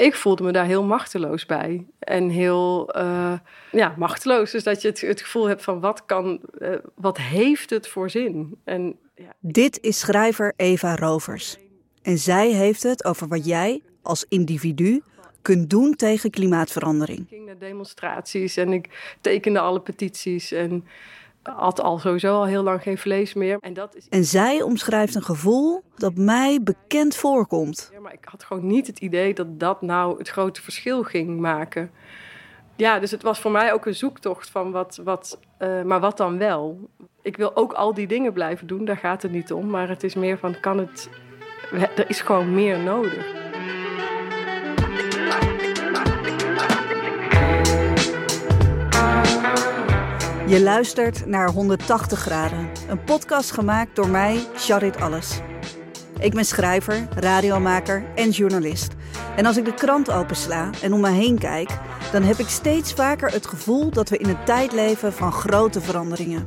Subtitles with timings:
[0.00, 1.86] Ik voelde me daar heel machteloos bij.
[1.98, 3.32] En heel uh,
[3.72, 4.50] ja, machteloos.
[4.50, 8.10] Dus dat je het, het gevoel hebt van wat kan, uh, wat heeft het voor
[8.10, 8.56] zin?
[8.64, 9.34] En, ja.
[9.40, 11.56] Dit is schrijver Eva Rovers.
[12.02, 15.02] En zij heeft het over wat jij als individu
[15.42, 17.18] kunt doen tegen klimaatverandering.
[17.18, 20.84] Ik ging naar demonstraties en ik tekende alle petities en
[21.42, 23.58] had al sowieso al heel lang geen vlees meer.
[23.60, 24.06] En, dat is...
[24.08, 27.90] en zij omschrijft een gevoel dat mij bekend voorkomt.
[27.92, 31.40] Ja, maar ik had gewoon niet het idee dat dat nou het grote verschil ging
[31.40, 31.90] maken.
[32.76, 36.16] Ja, dus het was voor mij ook een zoektocht van wat, wat uh, maar wat
[36.16, 36.88] dan wel?
[37.22, 39.66] Ik wil ook al die dingen blijven doen, daar gaat het niet om.
[39.70, 41.08] Maar het is meer van, kan het...
[41.96, 43.49] Er is gewoon meer nodig.
[50.50, 55.40] Je luistert naar 180 graden, een podcast gemaakt door mij, Charit Alles.
[56.18, 58.92] Ik ben schrijver, radiomaker en journalist.
[59.36, 61.78] En als ik de krant opensla en om me heen kijk,
[62.12, 65.80] dan heb ik steeds vaker het gevoel dat we in een tijd leven van grote
[65.80, 66.44] veranderingen.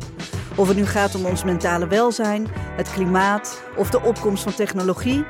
[0.56, 5.26] Of het nu gaat om ons mentale welzijn, het klimaat of de opkomst van technologie.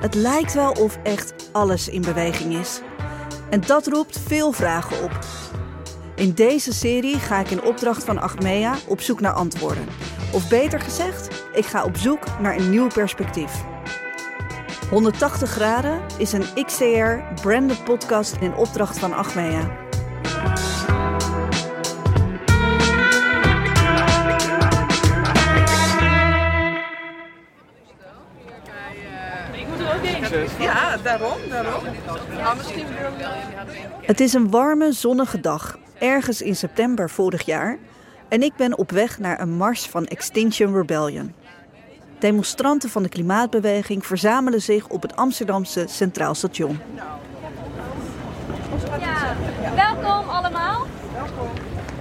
[0.00, 2.80] Het lijkt wel of echt alles in beweging is.
[3.50, 5.18] En dat roept veel vragen op.
[6.18, 9.86] In deze serie ga ik in opdracht van Achmea op zoek naar antwoorden.
[10.32, 13.64] Of beter gezegd, ik ga op zoek naar een nieuw perspectief.
[14.90, 19.86] 180 graden is een XCR branded podcast in opdracht van Achmea.
[30.58, 31.84] Ja, daarom, daarom.
[32.56, 32.86] Misschien
[34.00, 37.78] Het is een warme, zonnige dag ergens in september vorig jaar
[38.28, 41.34] en ik ben op weg naar een mars van Extinction Rebellion.
[42.18, 46.80] Demonstranten van de klimaatbeweging verzamelen zich op het Amsterdamse Centraal Station.
[49.00, 49.36] Ja,
[49.74, 50.86] welkom allemaal.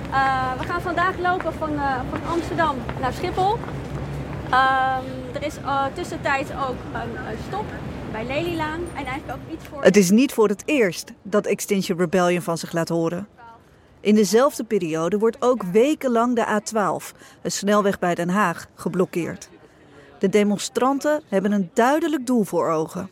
[0.10, 3.58] Uh, we gaan vandaag lopen van, uh, van Amsterdam naar Schiphol.
[4.50, 4.98] Uh,
[5.34, 7.66] er is uh, tussentijds ook een, een stop
[8.12, 9.84] bij Lelylaan en eigenlijk ook iets voor...
[9.84, 13.28] Het is niet voor het eerst dat Extinction Rebellion van zich laat horen.
[14.02, 19.50] In dezelfde periode wordt ook wekenlang de A12, een snelweg bij Den Haag, geblokkeerd.
[20.20, 23.10] De demonstranten hebben een duidelijk doel voor ogen.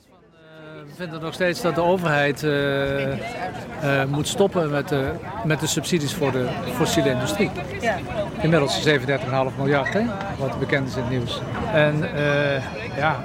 [0.86, 5.12] We vinden nog steeds dat de overheid uh, uh, moet stoppen met de,
[5.46, 7.52] met de subsidies voor de fossiele industrie.
[8.42, 8.96] Inmiddels 37,5
[9.58, 10.06] miljard, hè,
[10.40, 11.42] wat bekend is in het nieuws.
[11.74, 13.24] En uh, ja,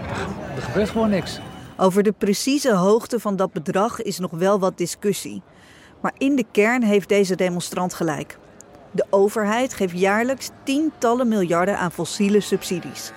[0.56, 1.41] er gebeurt gewoon niks.
[1.77, 5.42] Over de precieze hoogte van dat bedrag is nog wel wat discussie.
[6.00, 8.38] Maar in de kern heeft deze demonstrant gelijk.
[8.90, 13.12] De overheid geeft jaarlijks tientallen miljarden aan fossiele subsidies.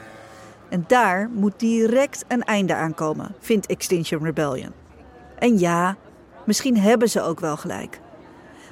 [0.70, 4.72] En daar moet direct een einde aan komen, vindt Extinction Rebellion.
[5.40, 5.98] En ja,
[6.46, 8.00] misschien hebben ze ook wel gelijk.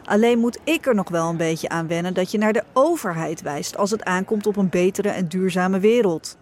[0.04, 3.42] Alleen moet ik er nog wel een beetje aan wennen dat je naar de overheid
[3.42, 6.38] wijst als het aankomt op een betere en duurzame wereld.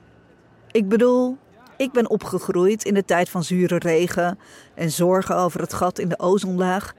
[0.71, 1.37] Ik bedoel,
[1.77, 4.39] ik ben opgegroeid in de tijd van zure regen
[4.75, 6.93] en zorgen over het gat in de ozonlaag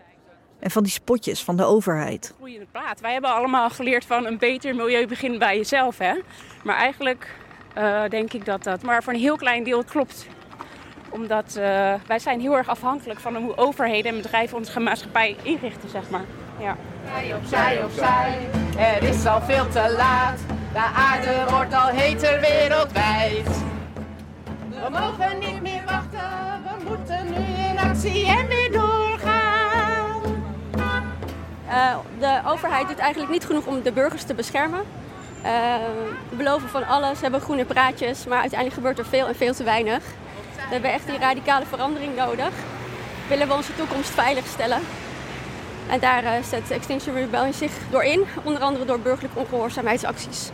[0.60, 2.32] en van die spotjes van de overheid.
[2.36, 3.00] Groeiende praat.
[3.00, 5.98] Wij hebben allemaal geleerd van een beter milieu begint bij jezelf.
[5.98, 6.14] Hè?
[6.64, 7.34] Maar eigenlijk
[7.78, 10.26] uh, denk ik dat dat maar voor een heel klein deel klopt.
[11.10, 15.88] Omdat uh, wij zijn heel erg afhankelijk van hoe overheden en bedrijven onze maatschappij inrichten,
[15.88, 16.24] zeg maar.
[16.60, 16.76] Ja.
[17.14, 18.38] Zij opzij, opzij,
[18.78, 20.38] er is al veel te laat.
[20.72, 23.48] De aarde wordt al heter wereldwijd.
[24.68, 28.89] We mogen niet meer wachten, we moeten nu in actie en weer doorgaan.
[31.70, 34.80] Uh, de overheid doet eigenlijk niet genoeg om de burgers te beschermen.
[34.80, 35.44] Uh,
[36.28, 39.64] we beloven van alles, hebben groene praatjes, maar uiteindelijk gebeurt er veel en veel te
[39.64, 40.02] weinig.
[40.54, 42.50] We hebben echt die radicale verandering nodig.
[43.28, 44.80] Willen we onze toekomst veilig stellen.
[45.90, 50.50] En daar uh, zet Extinction Rebellion zich door in, onder andere door burgerlijke ongehoorzaamheidsacties.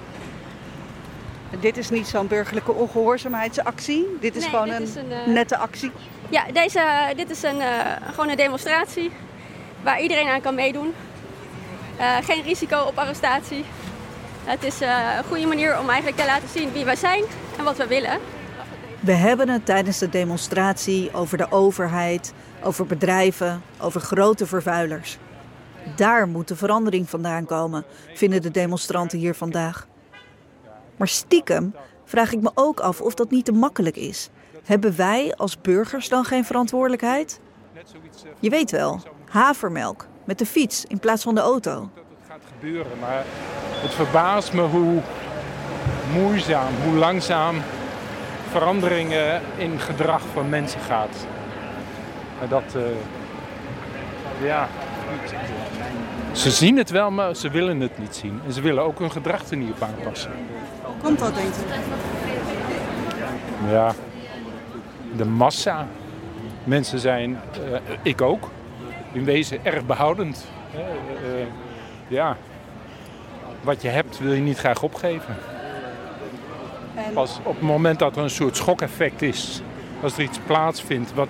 [1.61, 4.17] Dit is niet zo'n burgerlijke ongehoorzaamheidsactie.
[4.21, 5.91] Dit is nee, gewoon dit een, is een uh, nette actie.
[6.29, 6.83] Ja, deze,
[7.17, 7.67] dit is een, uh,
[8.11, 9.11] gewoon een demonstratie
[9.87, 10.95] waar iedereen aan kan meedoen.
[11.99, 13.65] Uh, geen risico op arrestatie.
[14.45, 17.25] Het is een goede manier om eigenlijk te laten zien wie wij zijn
[17.59, 18.19] en wat we willen.
[19.01, 25.19] We hebben het tijdens de demonstratie over de overheid, over bedrijven, over grote vervuilers.
[25.97, 27.85] Daar moet de verandering vandaan komen,
[28.15, 29.87] vinden de demonstranten hier vandaag.
[30.97, 31.75] Maar stiekem
[32.05, 34.31] vraag ik me ook af of dat niet te makkelijk is.
[34.65, 37.41] Hebben wij als burgers dan geen verantwoordelijkheid?
[38.41, 41.91] Je weet wel, havermelk met de fiets in plaats van de auto.
[41.95, 43.25] Dat het gaat gebeuren, maar
[43.83, 45.01] het verbaast me hoe
[46.13, 47.57] moeizaam, hoe langzaam
[48.51, 51.27] veranderingen in gedrag van mensen gaat.
[52.41, 52.83] En dat, uh,
[54.47, 54.69] ja.
[56.33, 58.41] Ze zien het wel, maar ze willen het niet zien.
[58.47, 60.31] En ze willen ook hun gedrag er niet op aanpassen.
[60.83, 61.61] Hoe komt dat, denk je?
[63.71, 63.95] Ja,
[65.17, 65.87] de massa.
[66.65, 68.49] Mensen zijn, eh, ik ook,
[69.17, 70.47] in wezen erg behoudend.
[70.75, 71.47] Eh, eh,
[72.09, 72.37] ja,
[73.61, 75.37] wat je hebt wil je niet graag opgeven.
[76.95, 79.63] En Pas op het moment dat er een soort schokeffect is,
[80.03, 81.29] als er iets plaatsvindt wat,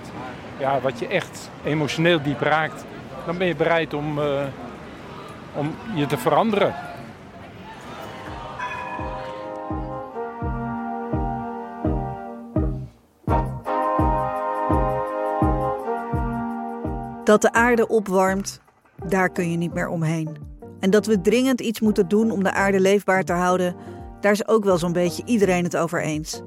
[0.57, 2.85] ja, wat je echt emotioneel diep raakt,
[3.25, 4.43] dan ben je bereid om, eh,
[5.53, 6.75] om je te veranderen.
[17.37, 18.61] Dat de aarde opwarmt,
[19.05, 20.37] daar kun je niet meer omheen.
[20.79, 23.75] En dat we dringend iets moeten doen om de aarde leefbaar te houden,
[24.21, 26.41] daar is ook wel zo'n beetje iedereen het over eens.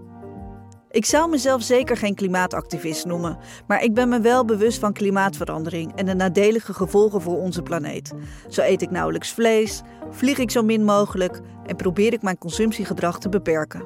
[0.91, 5.95] Ik zou mezelf zeker geen klimaatactivist noemen, maar ik ben me wel bewust van klimaatverandering
[5.95, 8.13] en de nadelige gevolgen voor onze planeet.
[8.49, 13.19] Zo eet ik nauwelijks vlees, vlieg ik zo min mogelijk en probeer ik mijn consumptiegedrag
[13.19, 13.85] te beperken.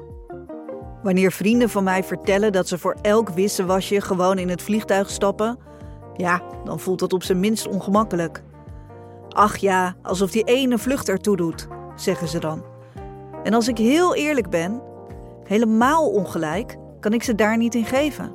[1.03, 5.73] Wanneer vrienden van mij vertellen dat ze voor elk wisselwasje gewoon in het vliegtuig stappen,
[6.17, 8.43] ja, dan voelt dat op zijn minst ongemakkelijk.
[9.29, 12.63] Ach ja, alsof die ene vlucht ertoe doet, zeggen ze dan.
[13.43, 14.81] En als ik heel eerlijk ben,
[15.43, 18.31] helemaal ongelijk kan ik ze daar niet in geven.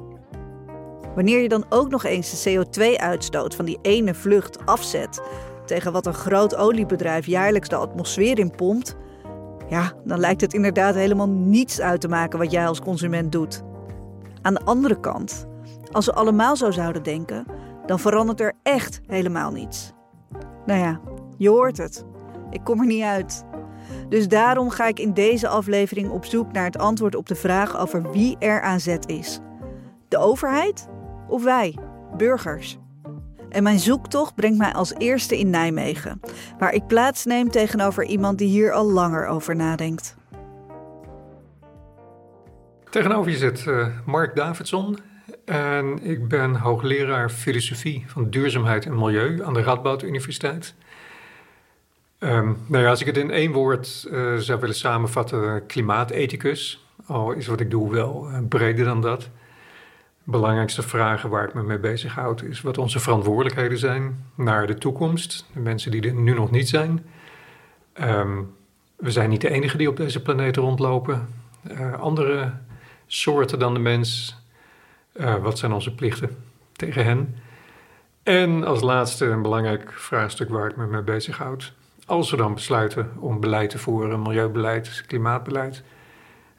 [1.15, 5.23] Wanneer je dan ook nog eens de CO2-uitstoot van die ene vlucht afzet
[5.65, 8.97] tegen wat een groot oliebedrijf jaarlijks de atmosfeer in pompt,
[9.69, 13.62] ja, dan lijkt het inderdaad helemaal niets uit te maken wat jij als consument doet.
[14.43, 15.47] Aan de andere kant,
[15.93, 17.47] als we allemaal zo zouden denken,
[17.90, 19.92] dan verandert er echt helemaal niets.
[20.66, 21.00] Nou ja,
[21.38, 22.04] je hoort het.
[22.50, 23.44] Ik kom er niet uit.
[24.08, 27.78] Dus daarom ga ik in deze aflevering op zoek naar het antwoord op de vraag
[27.78, 29.40] over wie er aan zet is.
[30.08, 30.88] De overheid
[31.28, 31.78] of wij,
[32.16, 32.78] burgers?
[33.48, 36.20] En mijn zoektocht brengt mij als eerste in Nijmegen,
[36.58, 40.16] waar ik plaatsneem tegenover iemand die hier al langer over nadenkt.
[42.90, 45.10] Tegenover je zit eh, Mark Davidson.
[45.44, 50.75] En ik ben hoogleraar filosofie van duurzaamheid en milieu aan de Radboud Universiteit.
[52.19, 56.87] Ehm, nou ja, als ik het in één woord eh, zou willen samenvatten, klimaatethicus.
[57.06, 59.28] Al is wat ik doe wel eh, breder dan dat.
[60.25, 65.46] Belangrijkste vragen waar ik me mee bezighoud is wat onze verantwoordelijkheden zijn naar de toekomst.
[65.52, 67.06] De mensen die er nu nog niet zijn.
[67.92, 68.38] Ehm,
[68.96, 71.28] we zijn niet de enige die op deze planeet rondlopen.
[71.62, 72.52] Eh, andere
[73.06, 74.39] soorten dan de mens.
[75.12, 76.37] Eh, wat zijn onze plichten
[76.73, 77.37] tegen hen?
[78.23, 81.73] En als laatste een belangrijk vraagstuk waar ik me mee bezighoud.
[82.07, 85.83] Als we dan besluiten om beleid te voeren, milieubeleid, klimaatbeleid.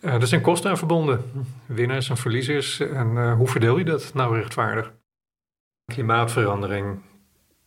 [0.02, 1.32] eh, er zijn kosten aan verbonden.
[1.66, 2.80] Winnaars en verliezers.
[2.80, 4.92] En eh, hoe verdeel je dat nou rechtvaardig?
[5.86, 7.00] Klimaatverandering.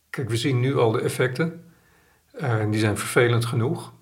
[0.09, 1.63] Kijk, we zien nu al de effecten.
[2.31, 3.93] En die zijn vervelend genoeg.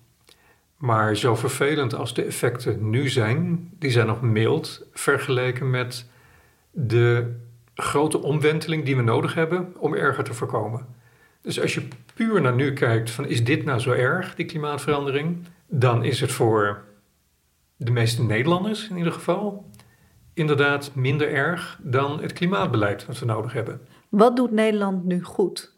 [0.76, 6.06] Maar zo vervelend als de effecten nu zijn, die zijn nog mild vergeleken met
[6.74, 7.36] de
[7.74, 10.86] grote omwenteling die we nodig hebben om erger te voorkomen.
[11.40, 15.46] Dus als je puur naar nu kijkt van is dit nou zo erg, die klimaatverandering,
[15.66, 16.84] dan is het voor
[17.76, 19.70] de meeste Nederlanders in ieder geval
[20.34, 23.80] inderdaad minder erg dan het klimaatbeleid wat we nodig hebben.
[24.08, 25.72] Wat doet Nederland nu goed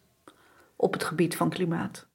[0.77, 2.07] op het gebied van klimaat?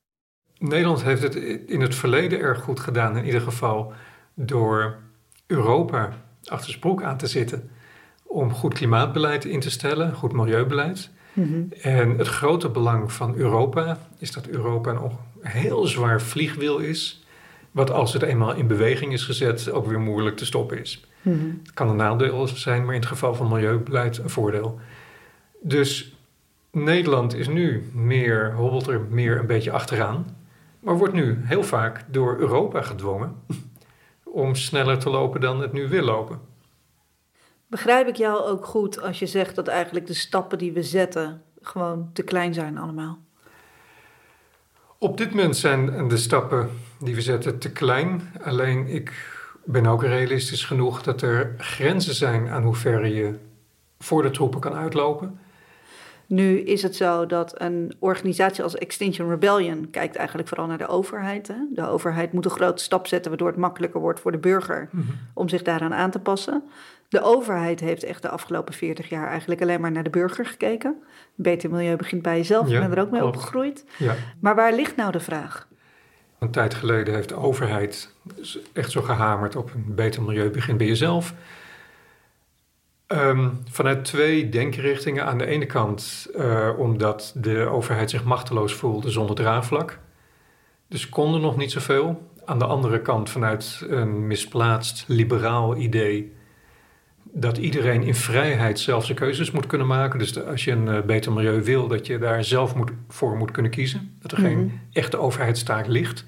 [0.58, 1.36] Nederland heeft het
[1.66, 3.94] in het verleden erg goed gedaan, in ieder geval
[4.34, 4.98] door
[5.48, 7.70] Europa achter zijn broek aan te zitten
[8.32, 11.10] om goed klimaatbeleid in te stellen, goed milieubeleid.
[11.82, 15.12] En het grote belang van Europa is dat Europa een
[15.42, 17.26] heel zwaar vliegwiel is,
[17.72, 21.06] wat als het eenmaal in beweging is gezet ook weer moeilijk te stoppen is.
[21.64, 24.80] Het kan een nadeel zijn, maar in het geval van milieubeleid een voordeel.
[25.62, 26.16] Dus
[26.72, 30.36] Nederland is nu meer, hobbelt er meer een beetje achteraan,
[30.80, 33.36] maar wordt nu heel vaak door Europa gedwongen
[34.24, 36.40] om sneller te lopen dan het nu wil lopen.
[37.72, 41.42] Begrijp ik jou ook goed als je zegt dat eigenlijk de stappen die we zetten
[41.62, 43.20] gewoon te klein zijn allemaal?
[44.98, 48.34] Op dit moment zijn de stappen die we zetten te klein.
[48.44, 49.14] Alleen ik
[49.64, 53.36] ben ook realistisch genoeg dat er grenzen zijn aan hoe ver je
[54.00, 55.40] voor de troepen kan uitlopen.
[56.26, 60.88] Nu is het zo dat een organisatie als Extinction Rebellion kijkt eigenlijk vooral naar de
[60.88, 61.48] overheid.
[61.48, 61.56] Hè?
[61.74, 64.90] De overheid moet een grote stap zetten waardoor het makkelijker wordt voor de burger
[65.34, 66.64] om zich daaraan aan te passen.
[67.12, 71.04] De overheid heeft echt de afgelopen 40 jaar eigenlijk alleen maar naar de burger gekeken.
[71.36, 73.36] Beter milieu begint bij jezelf, Ja, ik ben er ook mee klopt.
[73.36, 73.86] opgegroeid.
[73.98, 74.16] Ja.
[74.40, 75.68] Maar waar ligt nou de vraag?
[76.40, 78.16] Een tijd geleden heeft de overheid
[78.74, 81.34] echt zo gehamerd op een beter milieu begint bij jezelf.
[83.08, 85.26] Ehm, vanuit twee denkrichtingen.
[85.26, 90.00] Aan de ene kant uh, omdat de overheid zich machteloos voelde zonder draagvlak.
[90.88, 92.30] Dus konden nog niet zoveel.
[92.46, 96.40] Aan de andere kant vanuit een misplaatst liberaal idee
[97.24, 100.20] dat iedereen in vrijheid zelf zijn keuzes moet kunnen maken.
[100.20, 103.52] Dus als je een uh, beter milieu wil, dat je daar zelf moet, voor moet
[103.52, 104.18] kunnen kiezen.
[104.22, 104.76] Dat er geen mhm.
[104.92, 106.26] echte overheidstaak ligt.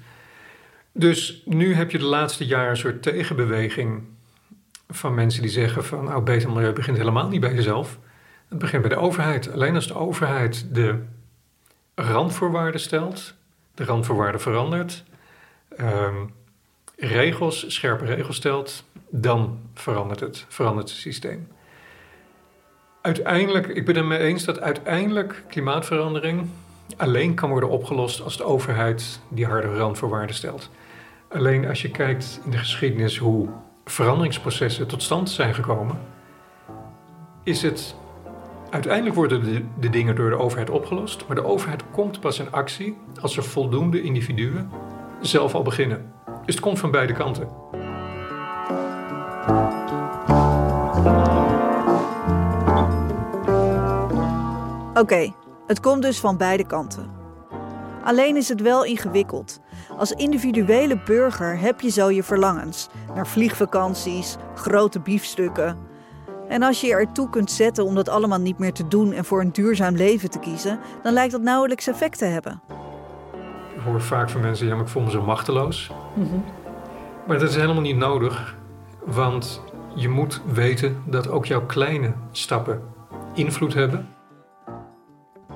[0.92, 4.02] Dus nu heb je de laatste jaren een soort tegenbeweging
[4.88, 7.98] van mensen die zeggen van nou, beter milieu begint helemaal niet bij jezelf.
[8.48, 9.52] Het begint bij de overheid.
[9.52, 10.98] Alleen als de overheid de
[11.94, 13.34] randvoorwaarden stelt,
[13.74, 15.04] de randvoorwaarden verandert,
[15.76, 16.14] ehm,
[17.06, 21.48] regels, scherpe regels stelt, dan verandert het, verandert het systeem.
[23.00, 26.48] Uiteindelijk, ik ben het mee eens dat uiteindelijk klimaatverandering
[26.96, 30.70] alleen kan worden opgelost als de overheid die harde randvoorwaarden stelt.
[31.28, 33.48] Alleen als je kijkt in de geschiedenis hoe
[33.84, 35.98] veranderingsprocessen tot stand zijn gekomen,
[37.42, 37.94] is het
[38.70, 42.52] uiteindelijk worden de, de, dingen door de overheid opgelost, maar de overheid komt pas in
[42.52, 44.70] actie als er voldoende individuen
[45.20, 46.13] zelf al beginnen.
[46.44, 47.48] Dus het komt van beide kanten.
[54.94, 55.32] Oké,
[55.66, 57.10] het komt dus van beide kanten.
[58.04, 59.60] Alleen is het wel ingewikkeld.
[59.98, 65.76] Als individuele burger heb je zo je verlangens naar vliegvakanties, grote biefstukken.
[66.48, 69.24] En als je je ertoe kunt zetten om dat allemaal niet meer te doen en
[69.24, 72.62] voor een duurzaam leven te kiezen, dan lijkt dat nauwelijks effect te hebben.
[73.84, 75.90] Hoor vaak van mensen, ja, maar ik voel me zo machteloos.
[76.14, 76.38] Mhm.
[77.26, 78.56] Maar dat is helemaal niet nodig,
[79.04, 79.62] want
[79.94, 82.82] je moet weten dat ook jouw kleine stappen
[83.34, 84.08] invloed hebben.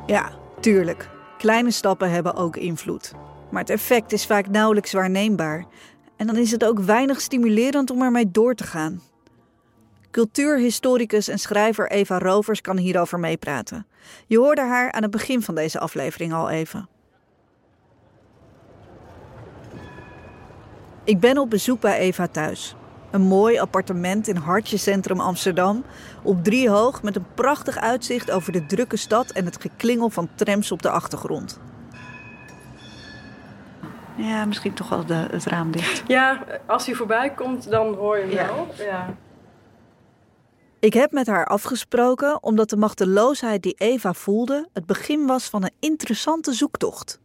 [0.06, 0.30] Ja,
[0.60, 1.08] tuurlijk.
[1.38, 3.12] Kleine stappen hebben ook invloed.
[3.50, 5.64] Maar het effect is vaak nauwelijks waarneembaar.
[6.16, 9.00] En dan is het ook weinig stimulerend om ermee door te gaan.
[10.10, 13.86] Cultuurhistoricus en schrijver Eva Rovers kan hierover meepraten.
[14.26, 16.88] Je hoorde haar aan het begin van deze aflevering al even.
[21.08, 22.74] Ik ben op bezoek bij Eva thuis.
[23.10, 25.84] Een mooi appartement in Hartje Amsterdam.
[26.22, 30.28] Op drie hoog met een prachtig uitzicht over de drukke stad en het geklingel van
[30.34, 31.60] trams op de achtergrond.
[34.16, 36.02] Ja, misschien toch wel de, het raam dicht.
[36.06, 38.66] Ja, als hij voorbij komt, dan hoor je hem wel.
[38.86, 39.14] Ja.
[40.78, 45.62] Ik heb met haar afgesproken omdat de machteloosheid die Eva voelde het begin was van
[45.62, 47.20] een interessante zoektocht.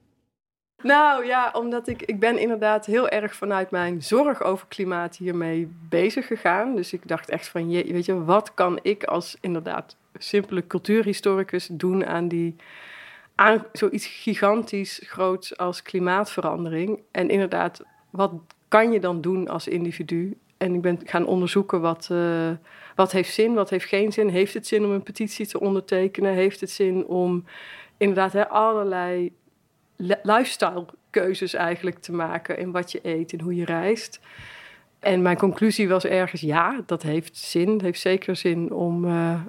[0.84, 5.72] Nou ja, omdat ik, ik ben inderdaad heel erg vanuit mijn zorg over klimaat hiermee
[5.90, 6.76] bezig gegaan.
[6.76, 11.68] Dus ik dacht echt van, je, weet je, wat kan ik als inderdaad simpele cultuurhistoricus
[11.72, 12.56] doen aan die
[13.36, 17.00] aan zoiets gigantisch groots als klimaatverandering.
[17.12, 18.32] En inderdaad, wat
[18.68, 20.38] kan je dan doen als individu?
[20.58, 22.52] En ik ben gaan onderzoeken wat, uh,
[22.96, 24.28] wat heeft zin, wat heeft geen zin.
[24.28, 26.34] Heeft het zin om een petitie te ondertekenen?
[26.34, 27.46] Heeft het zin om
[27.98, 29.32] inderdaad allerlei
[30.24, 34.20] lifestyle keuzes eigenlijk te maken in wat je eet en hoe je reist.
[35.00, 37.70] En mijn conclusie was ergens ja, dat heeft zin.
[37.70, 39.40] Het heeft zeker zin om uh,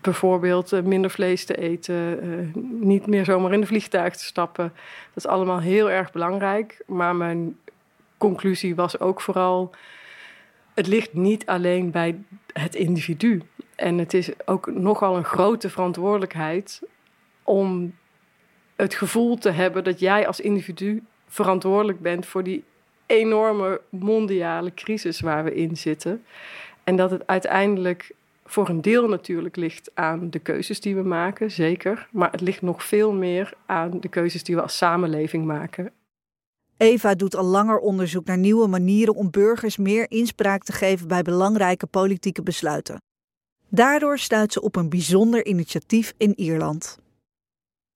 [0.00, 4.72] bijvoorbeeld eh, minder vlees te eten, uh, niet meer zomaar in de vliegtuig te stappen.
[5.14, 6.82] Dat is allemaal heel erg belangrijk.
[6.86, 7.58] Maar mijn
[8.18, 9.70] conclusie was ook vooral:
[10.74, 12.18] het ligt niet alleen bij
[12.52, 13.42] het individu.
[13.74, 16.82] En het is ook nogal een grote verantwoordelijkheid
[17.42, 17.94] om
[18.76, 22.64] het gevoel te hebben dat jij als individu verantwoordelijk bent voor die
[23.06, 26.24] enorme mondiale crisis waar we in zitten.
[26.84, 28.14] En dat het uiteindelijk
[28.44, 32.08] voor een deel natuurlijk ligt aan de keuzes die we maken, zeker.
[32.10, 35.92] Maar het ligt nog veel meer aan de keuzes die we als samenleving maken.
[36.76, 41.22] Eva doet al langer onderzoek naar nieuwe manieren om burgers meer inspraak te geven bij
[41.22, 43.00] belangrijke politieke besluiten.
[43.68, 46.98] Daardoor stuit ze op een bijzonder initiatief in Ierland.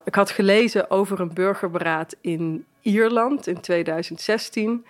[0.07, 4.85] Ik had gelezen over een burgerberaad in Ierland in 2016.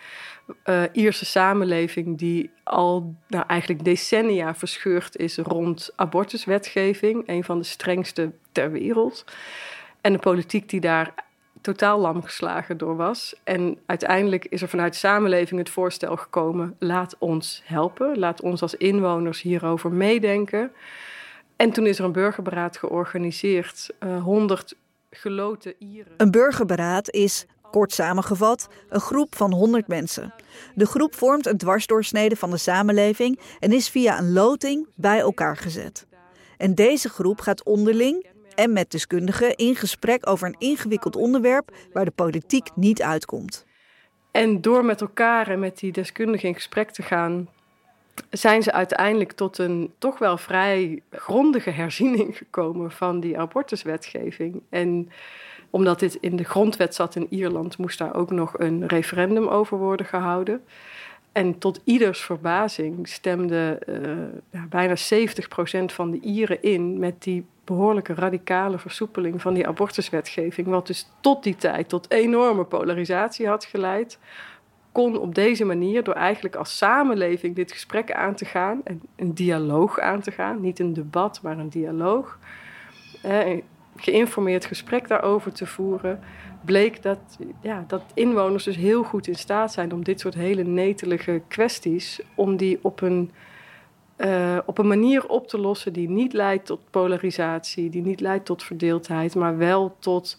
[0.64, 7.58] Uh, eh, Ierse samenleving die al nou, eigenlijk decennia verscheurd is rond abortuswetgeving, een van
[7.58, 9.25] de strengste ter wereld.
[10.00, 11.14] En de politiek die daar
[11.61, 13.35] totaal lam geslagen door was.
[13.44, 18.75] En uiteindelijk is er vanuit samenleving het voorstel gekomen: laat ons helpen, laat ons als
[18.75, 20.73] inwoners hierover meedenken.
[21.56, 23.90] En toen is er een burgerberaad georganiseerd.
[24.00, 24.76] Uh, eh, 100
[25.11, 26.13] geloten Ieren.
[26.17, 30.35] Een burgerberaad is, kort samengevat, een groep van 100 mensen.
[30.75, 35.57] De groep vormt een dwarsdoorsnede van de samenleving en is via een loting bij elkaar
[35.57, 36.07] gezet.
[36.57, 42.05] En deze groep gaat onderling en met deskundigen in gesprek over een ingewikkeld onderwerp waar
[42.05, 43.67] de politiek niet uitkomt.
[44.31, 47.49] En door met elkaar en met die deskundigen in gesprek te gaan,
[48.30, 54.62] zijn ze uiteindelijk tot een toch wel vrij grondige herziening gekomen van die abortuswetgeving.
[54.68, 55.11] En
[55.70, 59.78] omdat dit in de grondwet zat in Ierland, moest daar ook nog een referendum over
[59.78, 60.64] worden gehouden.
[61.32, 63.78] En tot ieders verbazing stemde
[64.50, 64.99] ja, bijna 70%
[65.85, 70.66] van de Ieren in met die behoorlijke radicale versoepeling van die abortuswetgeving.
[70.66, 74.18] Wat dus tot die tijd tot enorme polarisatie had geleid.
[74.97, 79.35] Kon op deze manier, door eigenlijk als samenleving dit gesprek aan te gaan, en een
[79.35, 82.38] dialoog aan te gaan, niet een debat, maar een dialoog,
[83.23, 83.62] een
[83.97, 86.21] geïnformeerd gesprek daarover te voeren,
[86.65, 87.19] bleek dat,
[87.61, 92.21] ja, dat inwoners dus heel goed in staat zijn om dit soort hele netelige kwesties,
[92.35, 93.31] om die op een,
[94.19, 98.45] uh, op een manier op te lossen die niet leidt tot polarisatie, die niet leidt
[98.45, 100.38] tot verdeeldheid, maar wel tot,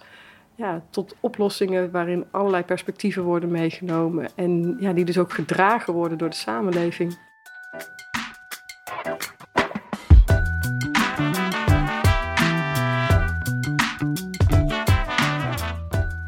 [0.57, 6.17] ja, tot oplossingen waarin allerlei perspectieven worden meegenomen en ja, die dus ook gedragen worden
[6.17, 7.17] door de samenleving.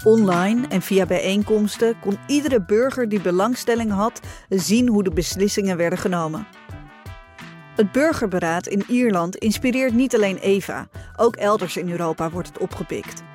[0.03, 4.19] Online en via bijeenkomsten kon iedere burger die belangstelling had
[4.49, 6.47] zien hoe de beslissingen werden genomen.
[7.75, 13.27] Het burgerberaad in Ierland inspireert niet alleen Eva, ook elders in Europa wordt het opgepikt.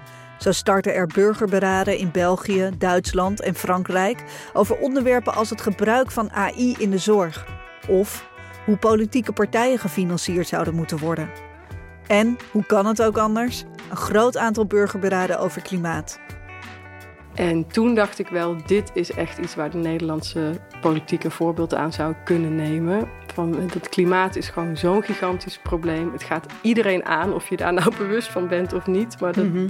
[0.44, 6.30] Zo starten er burgerberaden in België, Duitsland en Frankrijk over onderwerpen als het gebruik van
[6.30, 7.46] AI in de zorg
[7.88, 8.28] of
[8.64, 11.28] hoe politieke partijen gefinancierd zouden moeten worden.
[12.06, 13.64] En, hoe kan het ook anders?
[13.90, 16.18] Een groot aantal burgerberaden over klimaat.
[17.34, 21.74] En toen dacht ik wel, dit is echt iets waar de Nederlandse politiek een voorbeeld
[21.74, 23.08] aan zou kunnen nemen.
[23.34, 26.12] Van, het klimaat is gewoon zo'n gigantisch probleem.
[26.12, 29.20] Het gaat iedereen aan, of je daar nou bewust van bent of niet.
[29.20, 29.68] Maar dat, mhm.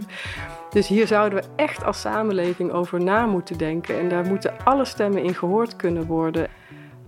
[0.70, 3.98] Dus hier zouden we echt als samenleving over na moeten denken.
[3.98, 6.44] En daar moeten alle stemmen in gehoord kunnen worden.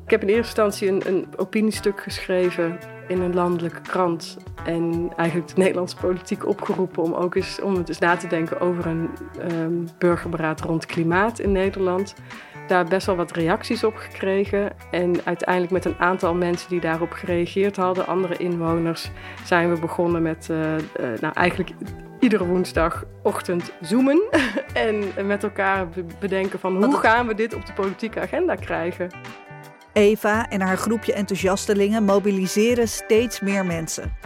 [0.05, 4.37] Ik heb in eerste instantie een, een opiniestuk geschreven in een landelijke krant.
[4.65, 8.87] En eigenlijk de Nederlandse politiek opgeroepen om ook eens, om eens na te denken over
[8.87, 9.09] een
[9.53, 12.15] um, burgerberaad rond klimaat in Nederland.
[12.67, 14.73] Daar best wel wat reacties op gekregen.
[14.91, 19.11] En uiteindelijk met een aantal mensen die daarop gereageerd hadden, andere inwoners,
[19.45, 20.79] zijn we begonnen met uh, uh,
[21.21, 21.71] nou, eigenlijk
[22.21, 24.23] iedere woensdagochtend zoomen.
[24.75, 25.87] en met elkaar
[26.19, 29.11] bedenken van hoe gaan we dit op de politieke agenda krijgen.
[29.93, 34.17] Eva en haar groepje enthousiastelingen mobiliseren steeds meer mensen.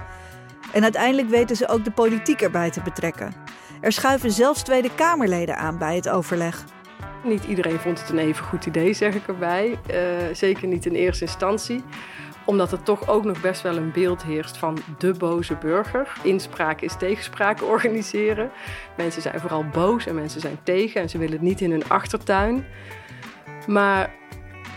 [0.72, 3.32] En uiteindelijk weten ze ook de politiek erbij te betrekken.
[3.80, 6.64] Er schuiven zelfs Tweede Kamerleden aan bij het overleg.
[7.24, 9.78] Niet iedereen vond het een even goed idee, zeg ik erbij.
[9.90, 9.96] Uh,
[10.32, 11.82] zeker niet in eerste instantie
[12.44, 16.12] omdat er toch ook nog best wel een beeld heerst van de boze burger.
[16.22, 18.50] Inspraak is tegenspraak organiseren.
[18.96, 21.88] Mensen zijn vooral boos en mensen zijn tegen en ze willen het niet in hun
[21.88, 22.66] achtertuin.
[23.66, 24.14] Maar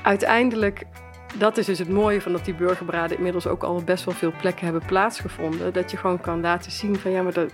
[0.04, 0.84] uiteindelijk,
[1.38, 4.34] dat is dus het mooie van dat die burgerberaden inmiddels ook al best wel veel
[4.40, 5.74] plekken hebben plaatsgevonden.
[5.74, 7.50] Dat je gewoon kan laten zien van ja, maar er,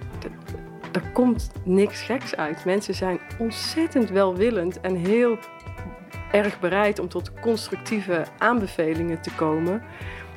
[0.92, 2.66] er komt niks geks uit.
[2.66, 5.38] Mensen zijn ontzettend welwillend en heel
[6.32, 9.82] erg bereid om tot constructieve aanbevelingen te komen.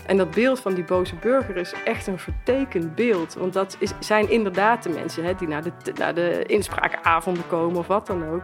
[0.07, 3.35] En dat beeld van die boze burger is echt een vertekend beeld.
[3.35, 7.87] Want dat zijn inderdaad de mensen hè, die naar de, naar de inspraakavonden komen of
[7.87, 8.43] wat dan ook.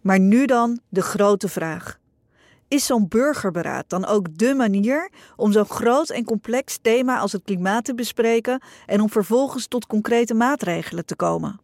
[0.00, 1.98] Maar nu dan de grote vraag.
[2.70, 7.42] Is zo'n burgerberaad dan ook dé manier om zo'n groot en complex thema als het
[7.44, 11.60] klimaat te bespreken en om vervolgens tot concrete maatregelen te komen?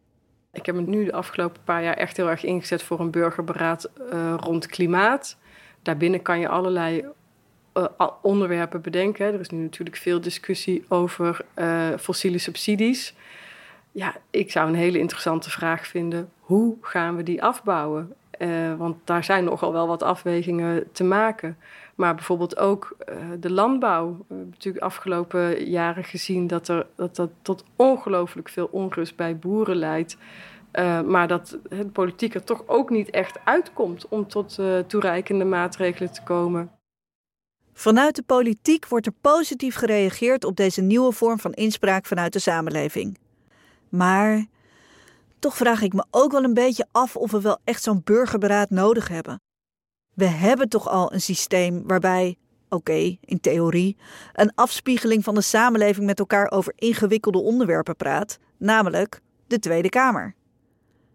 [0.51, 3.89] Ik heb me nu de afgelopen paar jaar echt heel erg ingezet voor een burgerberaad
[4.13, 5.37] uh, rond klimaat.
[5.81, 7.05] Daarbinnen kan je allerlei
[7.73, 9.33] uh, onderwerpen bedenken.
[9.33, 13.15] Er is nu natuurlijk veel discussie over uh, fossiele subsidies.
[13.91, 16.29] Ja, ik zou een hele interessante vraag vinden.
[16.39, 18.13] Hoe gaan we die afbouwen?
[18.39, 21.57] Uh, want daar zijn nogal wel wat afwegingen te maken.
[21.95, 24.07] Maar bijvoorbeeld ook uh, de landbouw.
[24.11, 29.37] We hebben natuurlijk afgelopen jaren gezien dat er, dat, dat tot ongelooflijk veel onrust bij
[29.37, 30.17] boeren leidt.
[30.73, 36.11] Uh, maar dat de politiek er toch ook niet echt uitkomt om tot toereikende maatregelen
[36.11, 36.71] te komen.
[37.73, 42.39] Vanuit de politiek wordt er positief gereageerd op deze nieuwe vorm van inspraak vanuit de
[42.39, 43.17] samenleving.
[43.89, 44.45] Maar
[45.39, 48.69] toch vraag ik me ook wel een beetje af of we wel echt zo'n burgerberaad
[48.69, 49.41] nodig hebben.
[50.13, 52.37] We hebben toch al een systeem waarbij,
[52.69, 53.97] oké, in theorie,
[54.33, 60.35] een afspiegeling van de samenleving met elkaar over ingewikkelde onderwerpen praat, namelijk de Tweede Kamer.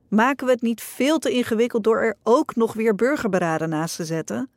[0.08, 4.04] Maken we het niet veel te ingewikkeld door er ook nog weer burgerberaden naast te
[4.04, 4.50] zetten?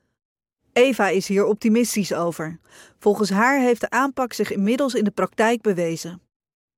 [0.74, 2.60] Eva is hier optimistisch over.
[3.00, 6.22] Volgens haar heeft de aanpak zich inmiddels in de praktijk bewezen.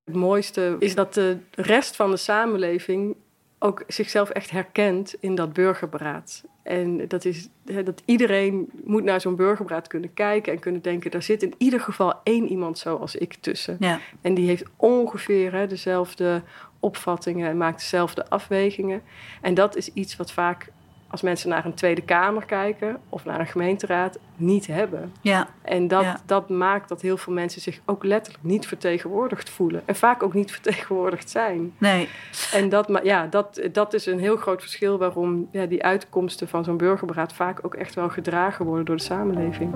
[0.07, 3.15] Het mooiste is dat de rest van de samenleving
[3.59, 6.43] ook zichzelf echt herkent in dat burgerberaad.
[6.63, 11.11] En dat is hè, dat iedereen moet naar zo'n burgerberaad kunnen kijken en kunnen denken:
[11.11, 13.77] daar zit in ieder geval één iemand zoals ik tussen.
[13.79, 13.99] Ja.
[14.21, 16.41] En die heeft ongeveer hè, dezelfde
[16.79, 19.01] opvattingen en maakt dezelfde afwegingen.
[19.41, 20.71] En dat is iets wat vaak
[21.09, 25.11] als mensen naar een Tweede Kamer kijken of naar een gemeenteraad niet hebben.
[25.21, 25.47] Ja.
[25.61, 26.19] En dat, Ja.
[26.25, 29.81] dat maakt dat heel veel mensen zich ook letterlijk niet vertegenwoordigd voelen.
[29.85, 31.73] En vaak ook niet vertegenwoordigd zijn.
[31.77, 32.09] Nee.
[32.53, 36.47] En dat, ma- ja, dat, dat is een heel groot verschil waarom ja, die uitkomsten
[36.47, 39.73] van zo'n burgerberaad vaak ook echt wel gedragen worden door de samenleving.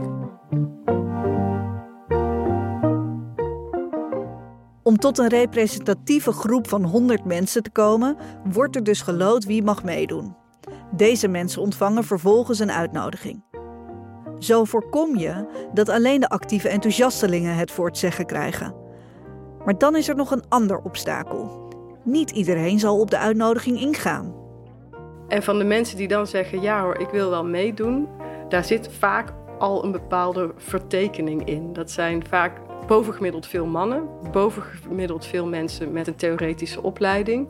[4.83, 9.63] Om tot een representatieve groep van 100 mensen te komen, wordt er dus geloot wie
[9.63, 10.35] mag meedoen.
[10.91, 13.43] Deze mensen ontvangen vervolgens een uitnodiging.
[14.39, 18.75] Zo voorkom je dat alleen de actieve enthousiastelingen het voor het zeggen krijgen.
[19.65, 21.69] Maar dan is er nog een ander obstakel.
[22.03, 24.35] Niet iedereen zal op de uitnodiging ingaan.
[25.27, 28.07] En van de mensen die dan zeggen: ja hoor, ik wil wel meedoen,
[28.49, 31.73] daar zit vaak al een bepaalde vertekening in.
[31.73, 37.47] Dat zijn vaak bovengemiddeld veel mannen, bovengemiddeld veel mensen met een theoretische opleiding.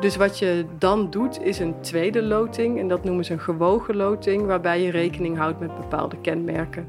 [0.00, 2.78] Dus wat je dan doet, is een tweede loting.
[2.78, 6.86] En dat noemen ze een gewogen loting, waarbij je rekening houdt met bepaalde kenmerken.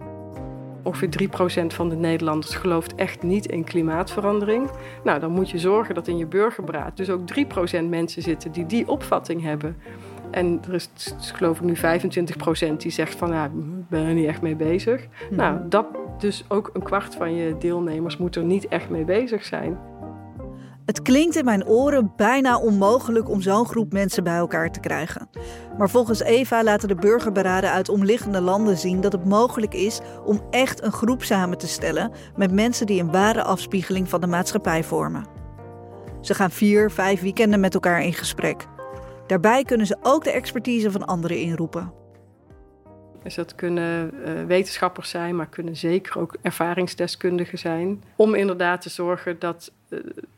[0.84, 1.30] Ongeveer
[1.64, 4.70] 3% van de Nederlanders gelooft echt niet in klimaatverandering.
[5.04, 7.22] Nou, dan moet je zorgen dat in je burgerberaad dus ook
[7.80, 9.78] 3% mensen zitten die die opvatting hebben.
[10.32, 10.90] En er is,
[11.34, 11.76] geloof ik, nu
[12.72, 13.52] 25% die zegt van, ja, ik
[13.90, 15.08] ben er niet echt mee bezig.
[15.30, 15.86] Nou, dat
[16.18, 19.78] dus ook een kwart van je deelnemers moet er niet echt mee bezig zijn.
[20.90, 25.30] Het klinkt in mijn oren bijna onmogelijk om zo'n groep mensen bij elkaar te krijgen.
[25.78, 30.42] Maar volgens Eva laten de burgerberaden uit omliggende landen zien dat het mogelijk is om
[30.50, 34.84] echt een groep samen te stellen met mensen die een ware afspiegeling van de maatschappij
[34.84, 35.26] vormen.
[36.22, 38.68] Ze gaan vier, vijf weekenden met elkaar in gesprek.
[39.28, 41.94] Daarbij kunnen ze ook de expertise van anderen inroepen.
[43.24, 48.04] Dus dat kunnen eh, wetenschappers zijn, maar kunnen zeker ook ervaringsdeskundigen zijn.
[48.16, 49.72] Om inderdaad te zorgen dat,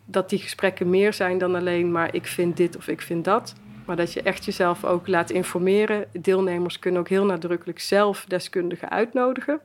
[0.06, 3.54] dat die gesprekken meer zijn dan alleen maar ik vind dit of ik vind dat.
[3.86, 6.06] Maar dat je echt jezelf ook laat informeren.
[6.22, 9.60] Deelnemers kunnen ook heel nadrukkelijk zelf deskundigen uitnodigen.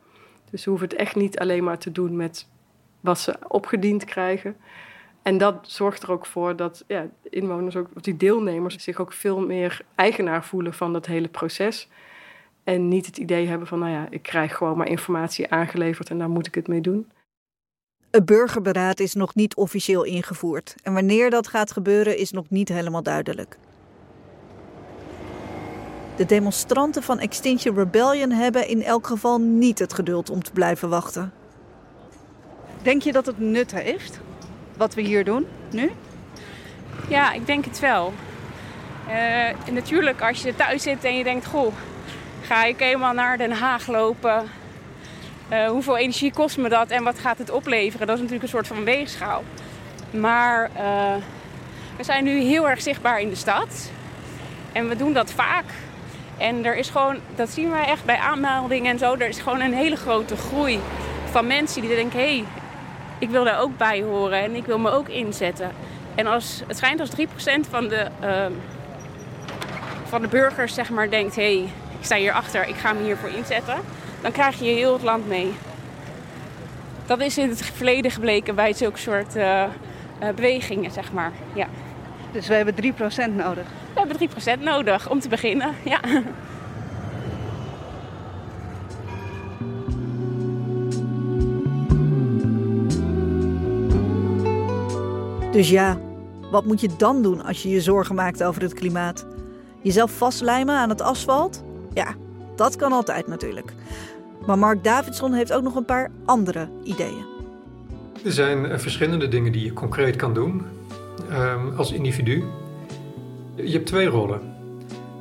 [0.50, 2.48] Dus ze hoeven het echt niet alleen maar te doen met
[3.00, 4.56] wat ze opgediend krijgen.
[5.22, 9.12] En dat zorgt er ook voor dat ja, inwoners, ook, of die deelnemers, zich ook
[9.12, 11.88] veel meer eigenaar voelen van dat hele proces.
[12.64, 16.18] En niet het idee hebben van, nou ja, ik krijg gewoon maar informatie aangeleverd en
[16.18, 17.10] daar moet ik het mee doen.
[18.16, 20.74] Het burgerberaad is nog niet officieel ingevoerd.
[20.82, 23.58] En wanneer dat gaat gebeuren is nog niet helemaal duidelijk.
[26.16, 30.88] De demonstranten van Extinction Rebellion hebben in elk geval niet het geduld om te blijven
[30.88, 31.32] wachten.
[32.82, 34.20] Denk je dat het nut heeft,
[34.76, 35.90] wat we hier doen nu?
[37.08, 38.12] Ja, ik denk het wel.
[39.08, 41.74] Eh, natuurlijk, als je thuis zit en je denkt: Goh,
[42.42, 44.44] ga ik helemaal naar Den Haag lopen?
[45.48, 48.06] Eh, hoeveel energie kost me dat en wat gaat het opleveren?
[48.06, 49.42] Dat is natuurlijk een soort van weegschaal.
[50.10, 51.14] Maar eh,
[51.96, 53.90] we zijn nu heel erg zichtbaar in de stad.
[54.72, 55.64] En we doen dat vaak.
[56.38, 59.60] En er is gewoon, dat zien wij echt bij aanmeldingen en zo, er is gewoon
[59.60, 60.80] een hele grote groei
[61.30, 62.44] van mensen die denken: hé, hey,
[63.18, 65.70] ik wil daar ook bij horen en ik wil me ook inzetten.
[66.14, 68.52] En als, het schijnt als 3% van de, ehm,
[70.04, 73.28] van de burgers zeg maar, denkt: hé, hey, ik sta hierachter, ik ga me hiervoor
[73.28, 73.76] inzetten,
[74.22, 75.52] dan krijg je heel het land mee.
[77.06, 79.68] Dat is in het verleden gebleken bij zulke soort eh, eh,
[80.34, 81.32] bewegingen, zeg maar.
[81.54, 81.66] Ja.
[82.32, 83.66] Dus we hebben 3% nodig.
[83.94, 84.16] We hebben
[84.58, 85.74] 3% nodig om te beginnen.
[85.84, 86.00] Ja.
[95.52, 95.98] Dus ja,
[96.50, 99.26] wat moet je dan doen als je je zorgen maakt over het klimaat?
[99.82, 101.64] Jezelf vastlijmen aan het asfalt?
[101.92, 102.14] Ja,
[102.56, 103.72] dat kan altijd natuurlijk.
[104.46, 107.24] Maar Mark Davidson heeft ook nog een paar andere ideeën.
[108.24, 110.62] Er zijn eh, verschillende dingen die je concreet kan doen
[111.30, 112.44] ehm, als individu.
[113.54, 114.40] Je hebt twee rollen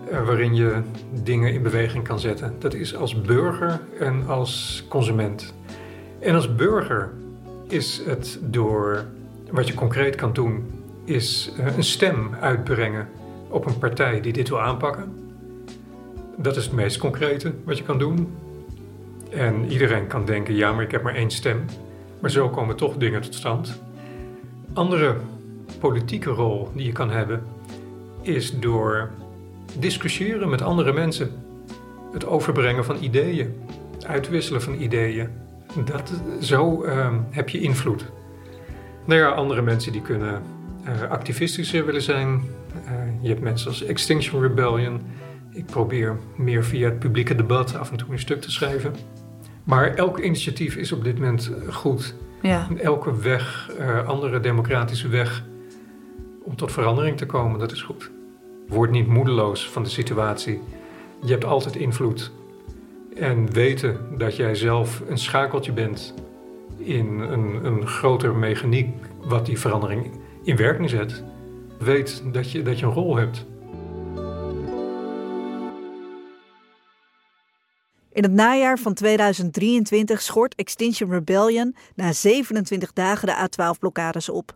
[0.10, 0.82] eh, waarin je
[1.24, 2.56] dingen in beweging kan zetten.
[2.60, 5.54] Dat is als burger en als consument.
[6.20, 7.12] En als burger
[7.68, 9.06] is het door
[9.52, 13.08] wat je concreet kan doen, is eh, een stem uitbrengen
[13.50, 15.25] op een partij die dit wil aanpakken.
[16.38, 18.34] Dat is het meest concrete wat je kan doen.
[19.30, 21.66] En iedereen kan denken, ja, maar ik heb maar één stem.
[22.20, 23.82] Maar zo komen toch dingen tot stand.
[24.74, 25.16] Andere
[25.80, 27.44] politieke rol die je kan hebben
[28.22, 29.10] is door
[29.80, 31.32] discussiëren met andere mensen.
[32.14, 33.54] Het overbrengen van ideeën,
[34.08, 35.30] uitwisselen van ideeën.
[35.86, 38.06] Dat, zo uh, heb je invloed.
[39.06, 40.42] Nou ja, andere mensen die kunnen
[40.88, 42.28] uh, activistischer willen zijn.
[42.28, 45.02] Uh, je hebt mensen als Extinction Rebellion.
[45.56, 48.96] Ik probeer meer via het publieke debat af en toe een stuk te schrijven.
[49.64, 52.16] Maar elk initiatief is op dit moment goed.
[52.42, 52.68] Ja.
[52.78, 55.44] Elke weg, uh, andere democratische weg
[56.44, 58.12] om tot verandering te komen, dat is goed.
[58.68, 60.62] Word niet moedeloos van de situatie.
[61.22, 62.32] Je hebt altijd invloed.
[63.16, 66.14] En weten dat jij zelf een schakeltje bent
[66.78, 68.90] in een, een groter mechaniek
[69.24, 70.12] wat die verandering
[70.44, 71.24] in werking zet.
[71.80, 73.46] Weet dat je, dat je een rol hebt.
[78.16, 84.56] In het najaar van 2023 schort Extinction Rebellion na 27 dagen de A12-blokkades op.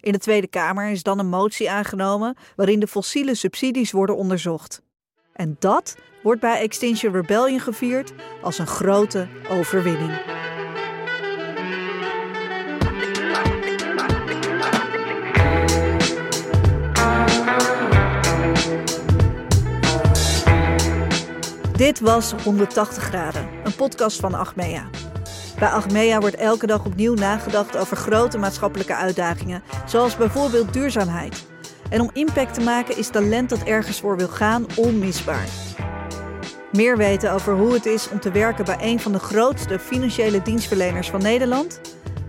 [0.00, 4.82] In de Tweede Kamer is dan een motie aangenomen waarin de fossiele subsidies worden onderzocht.
[5.32, 8.12] En dat wordt bij Extinction Rebellion gevierd
[8.42, 10.12] als een grote overwinning.
[21.78, 24.88] Dit was 180 graden, een podcast van Achmea.
[25.58, 31.46] Bij Achmea wordt elke dag opnieuw nagedacht over grote maatschappelijke uitdagingen, zoals bijvoorbeeld duurzaamheid.
[31.90, 35.48] En om impact te maken is talent dat ergens voor wil gaan onmisbaar.
[36.72, 40.42] Meer weten over hoe het is om te werken bij een van de grootste financiële
[40.42, 41.80] dienstverleners van Nederland?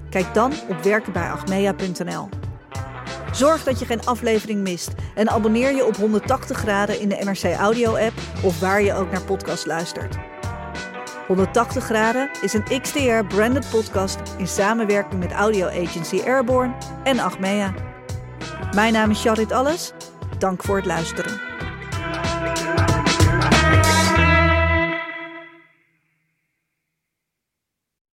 [0.10, 2.39] Kijk dan op werkenbijachmea.nl.
[3.32, 7.58] Zorg dat je geen aflevering mist en abonneer je op 180 graden in de NRC
[7.58, 8.14] Audio app
[8.44, 10.18] of waar je ook naar podcast luistert.
[11.28, 17.74] 180 graden is een XTR branded podcast in samenwerking met audio agency Airborne en Achmea.
[18.76, 19.92] Mijn naam is Charit Alles.
[20.38, 21.49] Dank voor het luisteren.